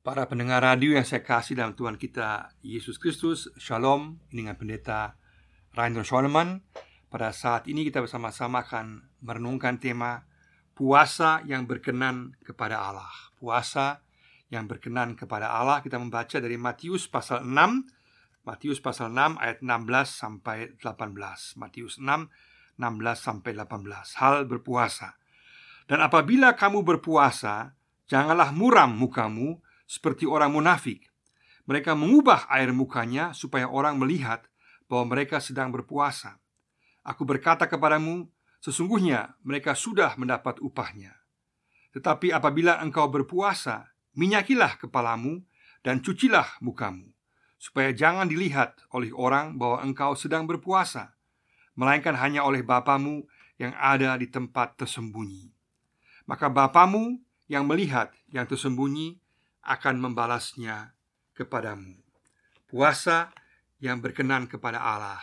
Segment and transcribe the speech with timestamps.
[0.00, 4.16] Para pendengar radio yang saya kasih dalam Tuhan kita Yesus Kristus Shalom.
[4.32, 5.20] Dengan pendeta
[5.76, 6.64] Rainer Schoenemann.
[7.12, 10.24] Pada saat ini kita bersama-sama akan merenungkan tema
[10.72, 13.12] Puasa yang berkenan kepada Allah.
[13.36, 14.00] Puasa
[14.48, 19.68] yang berkenan kepada Allah Kita membaca dari Matius pasal 6 Matius pasal 6 ayat 16
[20.08, 22.80] sampai 18 Matius 6 16
[23.20, 25.20] sampai 18 Hal berpuasa.
[25.84, 27.76] Dan apabila kamu berpuasa
[28.08, 29.60] Janganlah muram mukamu
[29.90, 31.10] seperti orang munafik.
[31.66, 34.46] Mereka mengubah air mukanya supaya orang melihat
[34.86, 36.38] bahwa mereka sedang berpuasa.
[37.02, 38.30] Aku berkata kepadamu,
[38.62, 41.18] sesungguhnya mereka sudah mendapat upahnya.
[41.90, 45.42] Tetapi apabila engkau berpuasa, minyakilah kepalamu
[45.82, 47.10] dan cucilah mukamu,
[47.58, 51.18] supaya jangan dilihat oleh orang bahwa engkau sedang berpuasa,
[51.74, 53.26] melainkan hanya oleh Bapamu
[53.58, 55.50] yang ada di tempat tersembunyi.
[56.30, 57.18] Maka Bapamu
[57.50, 59.18] yang melihat yang tersembunyi
[59.64, 60.96] akan membalasnya
[61.36, 61.96] kepadamu.
[62.68, 63.32] Puasa
[63.80, 65.20] yang berkenan kepada Allah.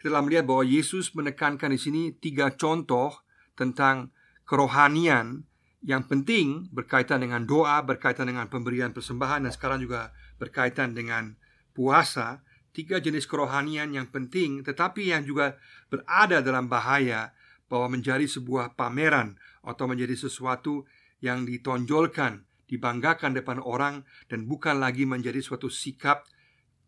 [0.00, 3.20] Kita melihat bahwa Yesus menekankan di sini tiga contoh
[3.52, 4.10] tentang
[4.48, 5.44] kerohanian
[5.84, 11.36] yang penting berkaitan dengan doa, berkaitan dengan pemberian persembahan dan sekarang juga berkaitan dengan
[11.72, 12.44] puasa.
[12.70, 15.58] Tiga jenis kerohanian yang penting tetapi yang juga
[15.90, 17.34] berada dalam bahaya
[17.66, 19.34] bahwa menjadi sebuah pameran
[19.66, 20.86] atau menjadi sesuatu
[21.18, 26.22] yang ditonjolkan dibanggakan depan orang dan bukan lagi menjadi suatu sikap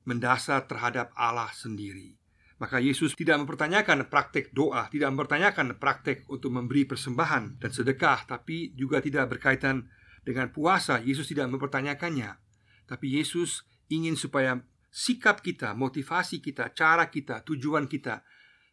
[0.07, 2.15] mendasar terhadap Allah sendiri.
[2.63, 8.71] Maka Yesus tidak mempertanyakan praktek doa, tidak mempertanyakan praktek untuk memberi persembahan dan sedekah, tapi
[8.79, 9.91] juga tidak berkaitan
[10.23, 11.03] dengan puasa.
[11.03, 12.39] Yesus tidak mempertanyakannya,
[12.87, 14.63] tapi Yesus ingin supaya
[14.95, 18.23] sikap kita, motivasi kita, cara kita, tujuan kita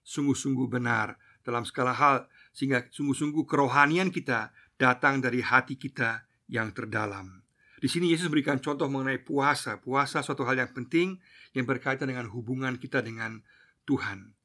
[0.06, 7.46] sungguh-sungguh benar dalam segala hal, sehingga sungguh-sungguh kerohanian kita datang dari hati kita yang terdalam.
[7.80, 9.80] Di sini Yesus berikan contoh mengenai puasa.
[9.80, 11.16] Puasa suatu hal yang penting
[11.56, 13.40] yang berkaitan dengan hubungan kita dengan
[13.88, 14.36] Tuhan.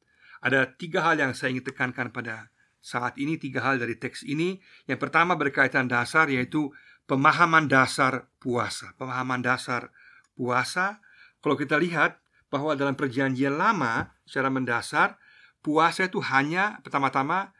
[0.45, 2.53] Ada tiga hal yang saya ingin tekankan pada
[2.85, 4.61] saat ini, tiga hal dari teks ini.
[4.87, 6.71] Yang pertama berkaitan dasar yaitu
[7.09, 8.93] pemahaman dasar puasa.
[9.01, 9.91] Pemahaman dasar
[10.37, 11.01] puasa.
[11.41, 12.21] Kalau kita lihat
[12.53, 15.19] bahwa dalam perjanjian lama secara mendasar
[15.65, 17.54] puasa itu hanya pertama-tama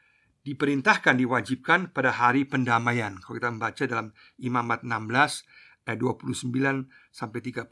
[0.45, 3.17] diperintahkan diwajibkan pada hari pendamaian.
[3.17, 7.65] Kalau kita membaca dalam Imamat 16 ayat 29 sampai 31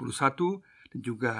[0.89, 1.33] dan juga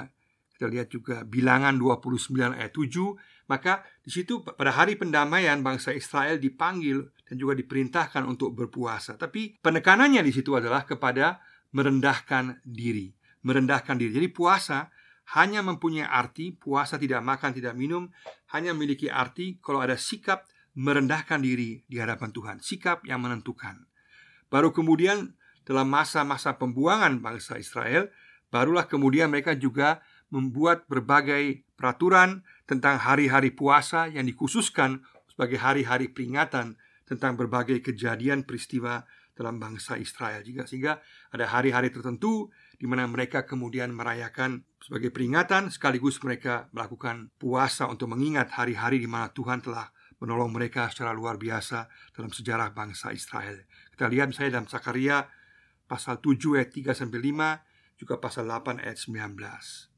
[0.54, 6.38] kita lihat juga Bilangan 29 ayat 7, maka di situ pada hari pendamaian bangsa Israel
[6.38, 9.18] dipanggil dan juga diperintahkan untuk berpuasa.
[9.18, 11.42] Tapi penekanannya di situ adalah kepada
[11.74, 13.10] merendahkan diri,
[13.42, 14.14] merendahkan diri.
[14.14, 14.94] Jadi puasa
[15.34, 18.06] hanya mempunyai arti puasa tidak makan, tidak minum,
[18.54, 23.86] hanya memiliki arti kalau ada sikap merendahkan diri di hadapan Tuhan, sikap yang menentukan.
[24.50, 28.10] Baru kemudian dalam masa-masa pembuangan bangsa Israel,
[28.50, 36.78] barulah kemudian mereka juga membuat berbagai peraturan tentang hari-hari puasa yang dikhususkan sebagai hari-hari peringatan
[37.06, 41.02] tentang berbagai kejadian peristiwa dalam bangsa Israel juga sehingga
[41.34, 48.14] ada hari-hari tertentu di mana mereka kemudian merayakan sebagai peringatan sekaligus mereka melakukan puasa untuk
[48.14, 49.90] mengingat hari-hari di mana Tuhan telah
[50.22, 53.64] menolong mereka secara luar biasa dalam sejarah bangsa Israel.
[53.94, 55.26] Kita lihat misalnya dalam Sakaria
[55.84, 59.94] pasal 7 ayat 3 sampai 5, juga pasal 8 ayat 19.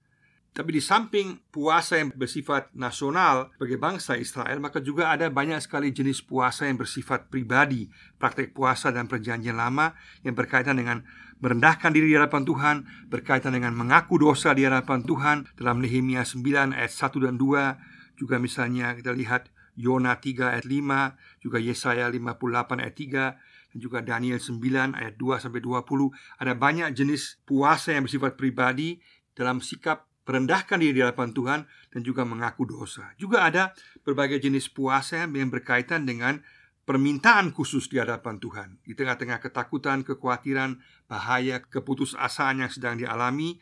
[0.56, 5.92] Tapi di samping puasa yang bersifat nasional bagi bangsa Israel, maka juga ada banyak sekali
[5.92, 7.92] jenis puasa yang bersifat pribadi.
[8.16, 9.92] Praktek puasa dan perjanjian lama
[10.24, 11.04] yang berkaitan dengan
[11.44, 12.76] merendahkan diri di hadapan Tuhan,
[13.12, 18.16] berkaitan dengan mengaku dosa di hadapan Tuhan dalam Nehemia 9 ayat 1 dan 2.
[18.16, 24.00] Juga misalnya kita lihat Yona 3 ayat 5, juga Yesaya 58 ayat 3 dan juga
[24.00, 26.10] Daniel 9 ayat 2 sampai 20.
[26.40, 28.98] Ada banyak jenis puasa yang bersifat pribadi
[29.36, 31.60] dalam sikap merendahkan diri di hadapan Tuhan
[31.92, 33.14] dan juga mengaku dosa.
[33.14, 36.42] Juga ada berbagai jenis puasa yang berkaitan dengan
[36.86, 38.82] permintaan khusus di hadapan Tuhan.
[38.82, 43.58] Di tengah-tengah ketakutan, kekhawatiran, bahaya, keputusasaan yang sedang dialami,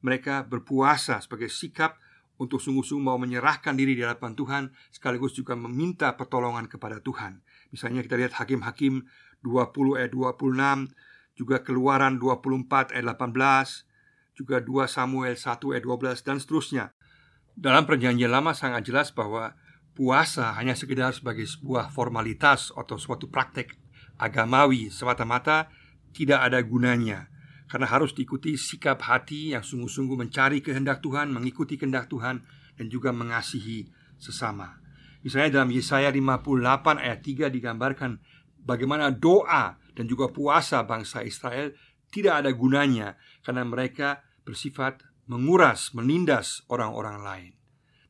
[0.00, 1.98] mereka berpuasa sebagai sikap
[2.38, 4.62] untuk sungguh-sungguh mau menyerahkan diri di hadapan Tuhan
[4.94, 7.42] sekaligus juga meminta pertolongan kepada Tuhan.
[7.74, 9.04] Misalnya kita lihat Hakim-hakim
[9.42, 10.94] 20 ayat 26,
[11.34, 16.84] juga Keluaran 24 ayat 18, juga 2 Samuel 1 ayat 12 dan seterusnya.
[17.58, 19.58] Dalam perjanjian lama sangat jelas bahwa
[19.98, 23.74] puasa hanya sekedar sebagai sebuah formalitas atau suatu praktek
[24.14, 25.66] agamawi semata-mata
[26.14, 27.26] tidak ada gunanya
[27.68, 32.40] karena harus diikuti sikap hati yang sungguh-sungguh mencari kehendak Tuhan, mengikuti kehendak Tuhan
[32.80, 33.86] dan juga mengasihi
[34.16, 34.80] sesama.
[35.20, 38.18] Misalnya dalam Yesaya 58 ayat 3 digambarkan
[38.64, 41.76] bagaimana doa dan juga puasa bangsa Israel
[42.08, 47.52] tidak ada gunanya karena mereka bersifat menguras, menindas orang-orang lain.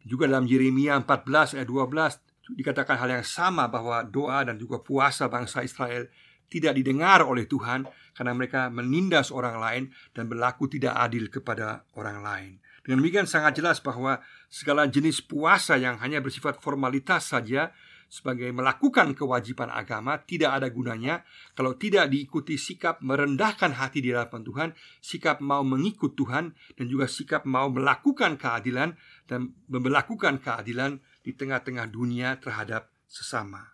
[0.06, 5.28] Juga dalam Yeremia 14 ayat 12 dikatakan hal yang sama bahwa doa dan juga puasa
[5.28, 6.08] bangsa Israel
[6.48, 7.84] tidak didengar oleh Tuhan
[8.16, 9.84] karena mereka menindas orang lain
[10.16, 12.52] dan berlaku tidak adil kepada orang lain.
[12.82, 14.18] Dengan demikian sangat jelas bahwa
[14.48, 17.68] segala jenis puasa yang hanya bersifat formalitas saja
[18.08, 21.20] sebagai melakukan kewajiban agama tidak ada gunanya
[21.52, 24.68] kalau tidak diikuti sikap merendahkan hati di hadapan Tuhan,
[25.04, 28.96] sikap mau mengikut Tuhan dan juga sikap mau melakukan keadilan
[29.28, 33.68] dan melakukan keadilan di tengah-tengah dunia terhadap sesama.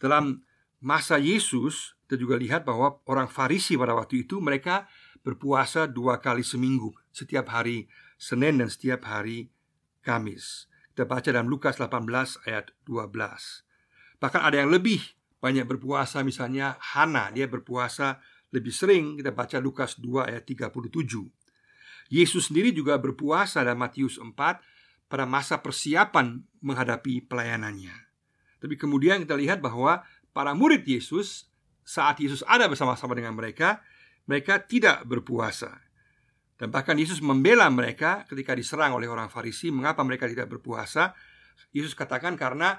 [0.00, 0.40] Dalam
[0.82, 4.90] masa Yesus, kita juga lihat bahwa orang Farisi pada waktu itu mereka
[5.22, 7.86] berpuasa dua kali seminggu, setiap hari
[8.18, 9.48] Senin dan setiap hari
[10.02, 10.66] Kamis.
[10.92, 12.04] Kita baca dalam Lukas 18
[12.44, 13.08] ayat 12
[14.20, 15.00] Bahkan ada yang lebih
[15.40, 18.20] banyak berpuasa Misalnya Hana, dia berpuasa
[18.52, 19.16] lebih sering.
[19.16, 20.92] Kita baca Lukas 2 ayat 37
[22.12, 24.36] Yesus sendiri juga berpuasa dalam Matius 4
[25.08, 27.94] Pada masa persiapan menghadapi pelayanannya.
[28.62, 31.48] Tapi kemudian kita lihat bahwa Para murid Yesus
[31.82, 33.84] Saat Yesus ada bersama-sama dengan mereka
[34.26, 35.82] Mereka tidak berpuasa
[36.62, 41.10] dan bahkan Yesus membela mereka ketika diserang oleh orang Farisi, mengapa mereka tidak berpuasa?
[41.74, 42.78] Yesus katakan karena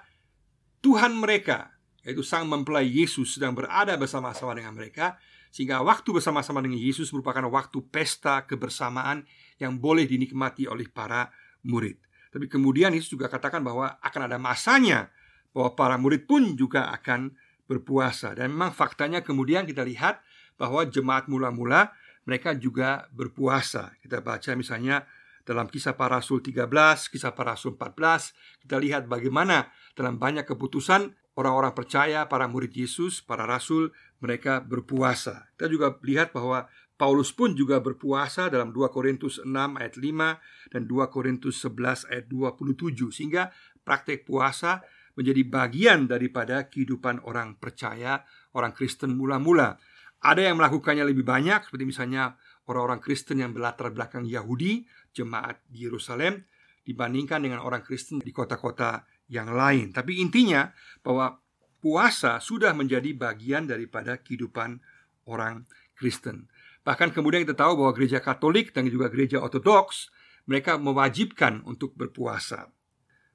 [0.79, 5.19] Tuhan mereka, yaitu sang mempelai Yesus sedang berada bersama-sama dengan mereka,
[5.51, 9.27] sehingga waktu bersama-sama dengan Yesus merupakan waktu pesta kebersamaan
[9.59, 11.27] yang boleh dinikmati oleh para
[11.67, 11.99] murid.
[12.31, 15.11] Tapi kemudian Yesus juga katakan bahwa akan ada masanya
[15.51, 17.35] bahwa para murid pun juga akan
[17.73, 18.37] berpuasa.
[18.37, 20.21] Dan memang faktanya kemudian kita lihat
[20.55, 21.93] bahwa jemaat mula-mula
[22.23, 23.97] mereka juga berpuasa.
[23.99, 25.03] Kita baca misalnya
[25.43, 31.11] dalam kisah para rasul 13, kisah para rasul 14, kita lihat bagaimana dalam banyak keputusan
[31.35, 33.91] orang-orang percaya, para murid Yesus, para rasul,
[34.23, 35.51] mereka berpuasa.
[35.57, 40.81] Kita juga lihat bahwa Paulus pun juga berpuasa dalam 2 Korintus 6 ayat 5 dan
[40.87, 43.51] 2 Korintus 11 ayat 27 sehingga
[43.83, 48.25] praktek puasa menjadi bagian daripada kehidupan orang percaya,
[48.57, 49.77] orang Kristen mula-mula.
[50.23, 52.39] Ada yang melakukannya lebih banyak Seperti misalnya
[52.71, 56.47] orang-orang Kristen yang berlatar belakang Yahudi Jemaat di Yerusalem
[56.83, 59.95] Dibandingkan dengan orang Kristen di kota-kota yang lain.
[59.95, 60.67] Tapi intinya
[60.99, 61.39] bahwa
[61.79, 64.83] puasa sudah menjadi bagian daripada kehidupan
[65.31, 65.63] orang
[65.95, 66.51] Kristen.
[66.83, 70.11] Bahkan kemudian kita tahu bahwa gereja Katolik dan juga gereja Ortodoks
[70.43, 72.67] Mereka mewajibkan untuk berpuasa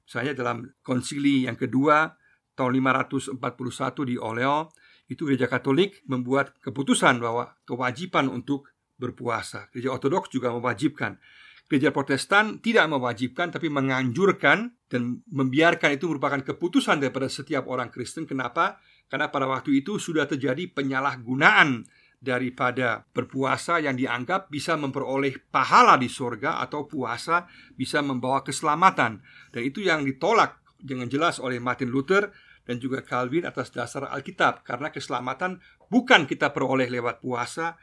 [0.09, 2.09] Misalnya dalam konsili yang kedua
[2.57, 4.73] tahun 541 di Orleans
[5.05, 9.69] itu gereja Katolik membuat keputusan bahwa kewajiban untuk berpuasa.
[9.69, 11.21] Gereja Ortodoks juga mewajibkan.
[11.69, 18.25] Gereja Protestan tidak mewajibkan tapi menganjurkan dan membiarkan itu merupakan keputusan daripada setiap orang Kristen.
[18.25, 18.81] Kenapa?
[19.05, 21.85] Karena pada waktu itu sudah terjadi penyalahgunaan
[22.19, 27.47] daripada berpuasa yang dianggap bisa memperoleh pahala di surga atau puasa
[27.79, 29.23] bisa membawa keselamatan.
[29.55, 32.31] Dan itu yang ditolak dengan jelas oleh Martin Luther
[32.67, 35.57] dan juga Calvin atas dasar Alkitab karena keselamatan
[35.89, 37.79] bukan kita peroleh lewat puasa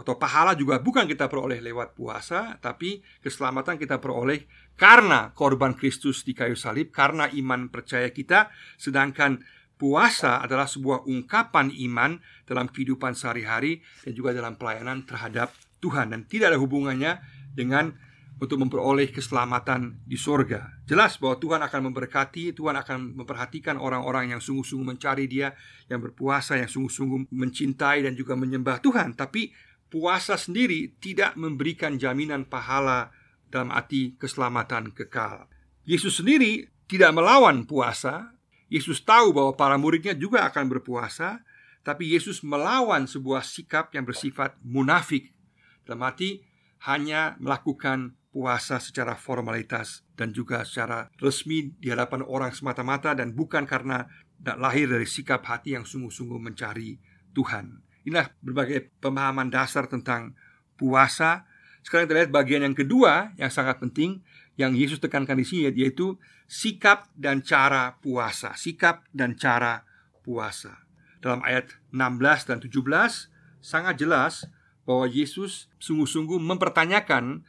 [0.00, 4.48] atau pahala juga bukan kita peroleh lewat puasa tapi keselamatan kita peroleh
[4.80, 8.48] karena korban Kristus di kayu salib karena iman percaya kita
[8.80, 9.44] sedangkan
[9.80, 16.28] puasa adalah sebuah ungkapan iman dalam kehidupan sehari-hari dan juga dalam pelayanan terhadap Tuhan dan
[16.28, 17.16] tidak ada hubungannya
[17.56, 17.96] dengan
[18.40, 20.80] untuk memperoleh keselamatan di sorga.
[20.88, 25.52] Jelas bahwa Tuhan akan memberkati, Tuhan akan memperhatikan orang-orang yang sungguh-sungguh mencari Dia,
[25.92, 29.12] yang berpuasa, yang sungguh-sungguh mencintai dan juga menyembah Tuhan.
[29.12, 29.52] Tapi
[29.92, 33.12] puasa sendiri tidak memberikan jaminan pahala
[33.52, 35.44] dalam arti keselamatan kekal.
[35.84, 38.32] Yesus sendiri tidak melawan puasa.
[38.70, 41.42] Yesus tahu bahwa para muridnya juga akan berpuasa,
[41.82, 45.34] tapi Yesus melawan sebuah sikap yang bersifat munafik.
[45.82, 46.46] Dalam arti
[46.86, 53.66] hanya melakukan puasa secara formalitas dan juga secara resmi di hadapan orang semata-mata dan bukan
[53.66, 54.06] karena
[54.40, 56.96] lahir dari sikap hati yang sungguh-sungguh mencari
[57.34, 57.82] Tuhan.
[58.06, 60.32] Inilah berbagai pemahaman dasar tentang
[60.78, 61.44] puasa.
[61.82, 64.22] Sekarang kita lihat bagian yang kedua yang sangat penting
[64.56, 66.16] yang Yesus tekankan di sini yaitu
[66.50, 68.58] sikap dan cara puasa.
[68.58, 69.86] Sikap dan cara
[70.26, 70.82] puasa.
[71.22, 73.30] Dalam ayat 16 dan 17
[73.62, 74.50] sangat jelas
[74.82, 77.46] bahwa Yesus sungguh-sungguh mempertanyakan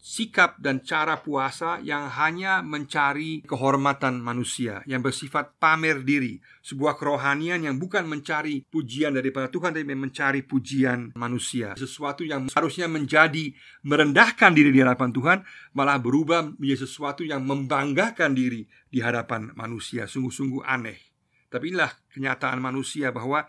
[0.00, 7.60] sikap dan cara puasa yang hanya mencari kehormatan manusia, yang bersifat pamer diri, sebuah kerohanian
[7.60, 11.76] yang bukan mencari pujian daripada Tuhan, tapi mencari pujian manusia.
[11.76, 13.52] Sesuatu yang harusnya menjadi
[13.84, 15.38] merendahkan diri di hadapan Tuhan,
[15.76, 20.08] malah berubah menjadi sesuatu yang membanggakan diri di hadapan manusia.
[20.08, 20.96] Sungguh-sungguh aneh.
[21.50, 23.44] Tapi inilah kenyataan manusia bahwa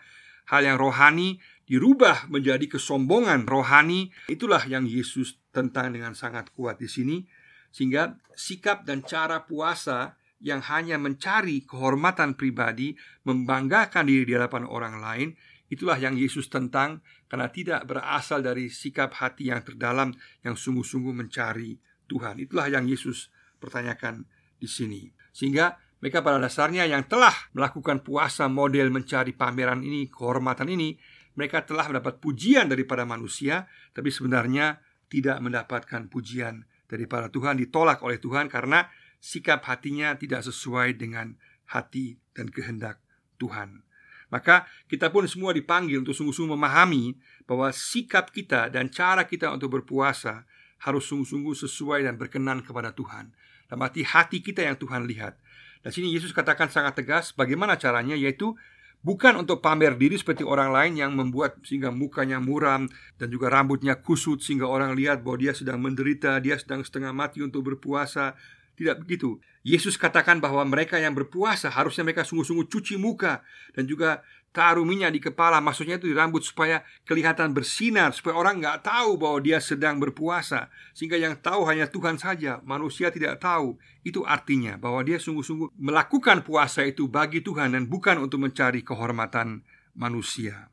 [0.51, 4.11] hal yang rohani dirubah menjadi kesombongan rohani.
[4.27, 7.23] Itulah yang Yesus tentang dengan sangat kuat di sini.
[7.71, 12.91] Sehingga sikap dan cara puasa yang hanya mencari kehormatan pribadi,
[13.23, 15.29] membanggakan diri di hadapan orang lain,
[15.71, 16.99] itulah yang Yesus tentang
[17.31, 20.11] karena tidak berasal dari sikap hati yang terdalam
[20.43, 21.79] yang sungguh-sungguh mencari
[22.11, 22.43] Tuhan.
[22.43, 23.31] Itulah yang Yesus
[23.63, 24.27] pertanyakan
[24.59, 25.07] di sini.
[25.31, 30.97] Sehingga mereka pada dasarnya yang telah melakukan puasa model mencari pameran ini, kehormatan ini,
[31.37, 38.17] mereka telah mendapat pujian daripada manusia, tapi sebenarnya tidak mendapatkan pujian daripada Tuhan, ditolak oleh
[38.17, 38.89] Tuhan karena
[39.21, 41.37] sikap hatinya tidak sesuai dengan
[41.69, 42.99] hati dan kehendak
[43.37, 43.85] Tuhan.
[44.31, 49.79] Maka kita pun semua dipanggil untuk sungguh-sungguh memahami bahwa sikap kita dan cara kita untuk
[49.79, 50.47] berpuasa
[50.81, 53.35] harus sungguh-sungguh sesuai dan berkenan kepada Tuhan.
[53.67, 55.39] Dan arti hati kita yang Tuhan lihat.
[55.81, 58.53] Dan sini Yesus katakan sangat tegas bagaimana caranya yaitu
[59.01, 62.85] bukan untuk pamer diri seperti orang lain yang membuat sehingga mukanya muram
[63.17, 67.41] dan juga rambutnya kusut sehingga orang lihat bahwa dia sedang menderita, dia sedang setengah mati
[67.41, 68.37] untuk berpuasa.
[68.77, 69.37] Tidak begitu.
[69.61, 73.45] Yesus katakan bahwa mereka yang berpuasa harusnya mereka sungguh-sungguh cuci muka
[73.77, 75.63] dan juga taruh minyak di kepala.
[75.63, 80.67] Maksudnya itu di rambut supaya kelihatan bersinar, supaya orang nggak tahu bahwa dia sedang berpuasa.
[80.95, 83.79] Sehingga yang tahu hanya Tuhan saja, manusia tidak tahu.
[84.03, 89.63] Itu artinya bahwa dia sungguh-sungguh melakukan puasa itu bagi Tuhan dan bukan untuk mencari kehormatan
[89.95, 90.69] manusia.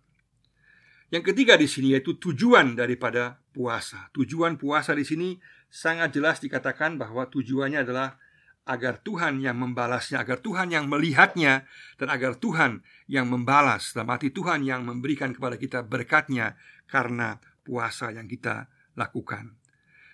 [1.08, 4.12] Yang ketiga di sini yaitu tujuan daripada puasa.
[4.12, 5.40] Tujuan puasa di sini
[5.73, 8.20] sangat jelas dikatakan bahwa tujuannya adalah
[8.68, 11.64] agar Tuhan yang membalasnya, agar Tuhan yang melihatnya,
[11.96, 13.96] dan agar Tuhan yang membalas.
[13.96, 19.56] Dalam arti Tuhan yang memberikan kepada kita berkatnya karena puasa yang kita lakukan.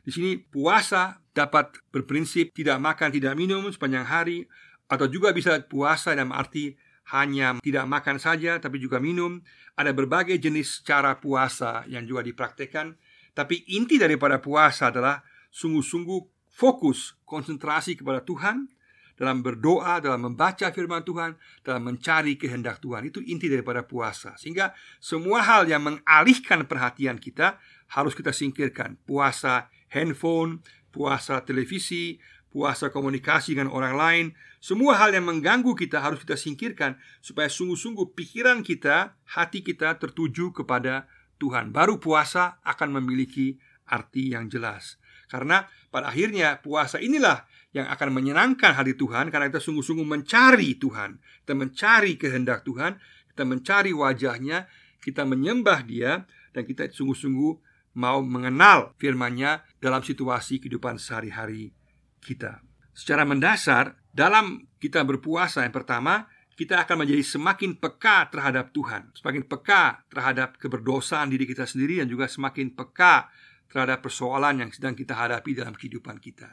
[0.07, 4.47] Di sini puasa dapat berprinsip tidak makan, tidak minum sepanjang hari,
[4.87, 6.79] atau juga bisa puasa dalam arti
[7.11, 9.43] hanya tidak makan saja, tapi juga minum.
[9.75, 12.95] Ada berbagai jenis cara puasa yang juga dipraktekkan,
[13.35, 18.71] tapi inti daripada puasa adalah sungguh-sungguh fokus konsentrasi kepada Tuhan
[19.19, 21.35] dalam berdoa, dalam membaca firman Tuhan,
[21.67, 23.11] dalam mencari kehendak Tuhan.
[23.11, 24.39] Itu inti daripada puasa.
[24.39, 27.59] Sehingga semua hal yang mengalihkan perhatian kita
[27.91, 28.99] harus kita singkirkan.
[29.07, 32.19] Puasa handphone, puasa televisi,
[32.51, 34.27] puasa komunikasi dengan orang lain,
[34.63, 40.55] semua hal yang mengganggu kita harus kita singkirkan supaya sungguh-sungguh pikiran kita, hati kita tertuju
[40.55, 41.11] kepada
[41.43, 41.75] Tuhan.
[41.75, 43.59] Baru puasa akan memiliki
[43.91, 44.97] arti yang jelas.
[45.29, 51.19] Karena pada akhirnya puasa inilah yang akan menyenangkan hati Tuhan karena kita sungguh-sungguh mencari Tuhan,
[51.43, 52.99] kita mencari kehendak Tuhan,
[53.35, 54.71] kita mencari wajahnya,
[55.03, 56.23] kita menyembah Dia
[56.55, 57.53] dan kita sungguh-sungguh
[57.99, 61.75] mau mengenal firman-Nya dalam situasi kehidupan sehari-hari
[62.23, 62.63] kita.
[62.95, 69.43] Secara mendasar, dalam kita berpuasa yang pertama, kita akan menjadi semakin peka terhadap Tuhan, semakin
[69.43, 73.27] peka terhadap keberdosaan diri kita sendiri dan juga semakin peka
[73.75, 76.47] terhadap persoalan yang sedang kita hadapi dalam kehidupan kita.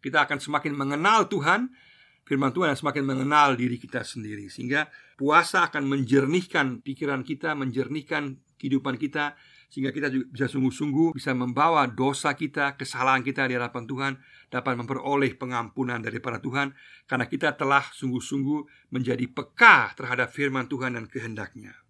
[0.00, 1.68] Kita akan semakin mengenal Tuhan,
[2.24, 4.48] firman Tuhan dan semakin mengenal diri kita sendiri.
[4.48, 4.88] Sehingga
[5.20, 9.36] puasa akan menjernihkan pikiran kita, menjernihkan kehidupan kita
[9.68, 14.12] sehingga kita juga bisa sungguh-sungguh bisa membawa dosa kita, kesalahan kita di hadapan Tuhan
[14.52, 16.76] dapat memperoleh pengampunan daripada Tuhan
[17.08, 21.81] karena kita telah sungguh-sungguh menjadi peka terhadap firman Tuhan dan kehendaknya.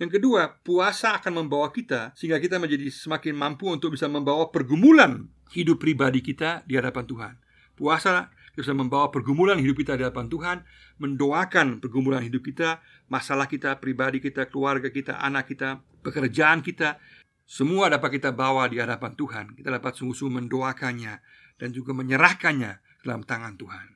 [0.00, 5.28] Yang kedua, puasa akan membawa kita sehingga kita menjadi semakin mampu untuk bisa membawa pergumulan
[5.52, 7.34] hidup pribadi kita di hadapan Tuhan.
[7.76, 10.64] Puasa bisa membawa pergumulan hidup kita di hadapan Tuhan,
[11.04, 12.80] mendoakan pergumulan hidup kita,
[13.12, 16.96] masalah kita, pribadi kita, keluarga kita, anak kita, pekerjaan kita,
[17.44, 19.44] semua dapat kita bawa di hadapan Tuhan.
[19.52, 21.14] Kita dapat sungguh-sungguh mendoakannya
[21.60, 23.86] dan juga menyerahkannya dalam tangan Tuhan.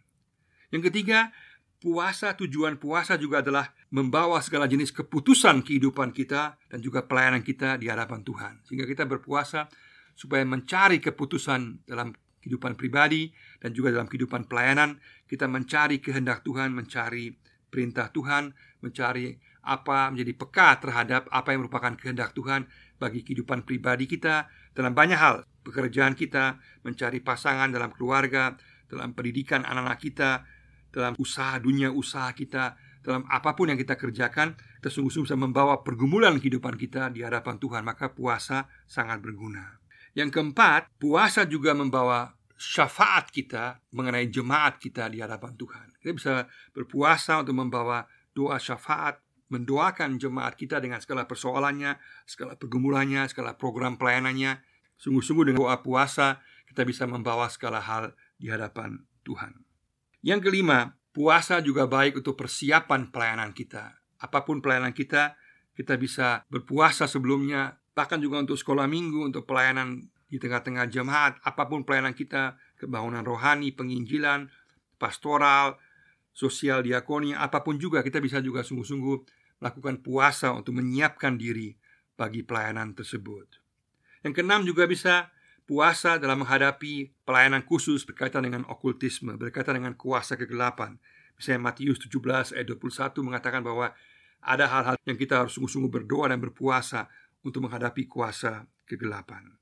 [0.68, 1.30] Yang ketiga,
[1.84, 7.76] puasa tujuan puasa juga adalah membawa segala jenis keputusan kehidupan kita dan juga pelayanan kita
[7.76, 8.64] di hadapan Tuhan.
[8.64, 9.68] Sehingga kita berpuasa
[10.16, 13.28] supaya mencari keputusan dalam kehidupan pribadi
[13.60, 14.96] dan juga dalam kehidupan pelayanan.
[15.28, 17.36] Kita mencari kehendak Tuhan, mencari
[17.68, 22.64] perintah Tuhan, mencari apa menjadi peka terhadap apa yang merupakan kehendak Tuhan
[22.96, 25.44] bagi kehidupan pribadi kita dalam banyak hal.
[25.60, 28.56] Pekerjaan kita, mencari pasangan dalam keluarga,
[28.88, 30.30] dalam pendidikan anak-anak kita,
[30.94, 35.82] dalam usaha dunia usaha kita, dalam apa pun yang kita kerjakan, kita sungguh-sungguh bisa membawa
[35.82, 39.82] pergumulan kehidupan kita di hadapan Tuhan, maka puasa sangat berguna.
[40.14, 45.86] Yang keempat, puasa juga membawa syafaat kita mengenai jemaat kita di hadapan Tuhan.
[45.98, 46.32] Kita bisa
[46.70, 49.18] berpuasa untuk membawa doa syafaat,
[49.50, 54.62] mendoakan jemaat kita dengan segala persoalannya, segala pergumulannya, segala program pelayanannya.
[54.94, 56.38] Sungguh-sungguh dengan doa puasa,
[56.70, 59.63] kita bisa membawa segala hal di hadapan Tuhan.
[60.24, 63.92] Yang kelima, puasa juga baik untuk persiapan pelayanan kita.
[64.16, 65.36] Apa pun pelayanan kita,
[65.76, 71.68] kita bisa berpuasa sebelumnya, bahkan juga untuk sekolah minggu, untuk pelayanan di tengah-tengah jemaat, apa
[71.68, 74.48] pun pelayanan kita, kebangunan rohani, penginjilan,
[74.96, 75.76] pastoral,
[76.32, 79.16] sosial diakoni, apa pun juga kita bisa juga sungguh-sungguh
[79.60, 81.76] melakukan puasa untuk menyiapkan diri
[82.16, 83.60] bagi pelayanan tersebut.
[84.24, 85.28] Yang keenam juga bisa
[85.64, 91.00] puasa dalam menghadapi pelayanan khusus berkaitan dengan okultisme, berkaitan dengan kuasa kegelapan.
[91.34, 93.90] Misalnya Matius 17 ayat 21 mengatakan bahwa
[94.44, 97.08] ada hal-hal yang kita harus sungguh-sungguh berdoa dan berpuasa
[97.42, 99.56] untuk menghadapi kuasa kegelapan.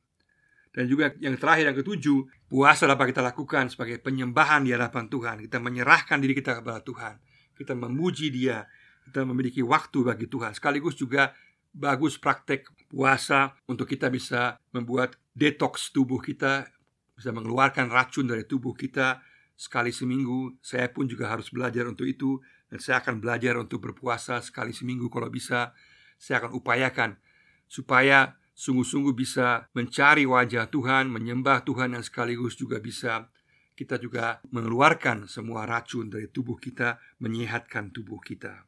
[0.73, 5.37] Dan juga yang terakhir yang ketujuh, puasa dapat kita lakukan sebagai penyembahan di hadapan Tuhan.
[5.44, 7.21] Kita menyerahkan diri kita kepada Tuhan.
[7.52, 8.64] Kita memuji Dia,
[9.04, 10.56] kita memiliki waktu bagi Tuhan.
[10.56, 11.37] Sekaligus juga
[11.76, 16.69] bagus praktek puasa untuk kita bisa membuat detox tubuh kita,
[17.17, 19.21] bisa mengeluarkan racun dari tubuh kita
[19.57, 20.57] sekali seminggu.
[20.61, 22.41] Saya pun juga harus belajar untuk itu
[22.73, 25.77] dan saya akan belajar untuk berpuasa sekali seminggu kalau bisa.
[26.23, 27.19] Saya akan upayakan
[27.67, 33.27] supaya sungguh-sungguh bisa mencari wajah Tuhan, menyembah Tuhan dan sekaligus juga bisa
[33.73, 38.62] kita juga mengeluarkan semua racun dari tubuh kita, menyehatkan tubuh kita.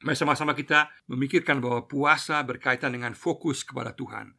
[0.00, 4.32] Mari sama-sama kita memikirkan bahwa puasa berkaitan dengan fokus kepada Tuhan.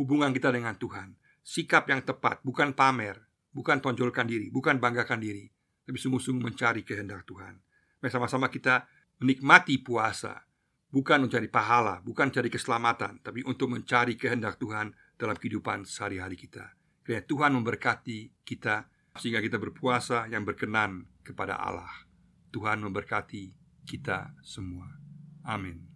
[0.00, 1.12] Hubungan kita dengan Tuhan.
[1.44, 3.20] Sikap yang tepat, bukan pamer,
[3.52, 5.44] bukan tonjolkan diri, bukan banggakan diri,
[5.84, 7.60] tapi sungguh-sungguh mencari kehendak Tuhan.
[8.00, 8.88] Mari sama-sama kita
[9.20, 10.48] menikmati puasa
[10.90, 16.74] Bukan mencari pahala, bukan mencari keselamatan Tapi untuk mencari kehendak Tuhan dalam kehidupan sehari-hari kita
[17.04, 18.88] Kiranya Tuhan memberkati kita
[19.20, 22.08] Sehingga kita berpuasa yang berkenan kepada Allah
[22.50, 23.54] Tuhan memberkati
[23.86, 24.88] kita semua
[25.46, 25.89] Amin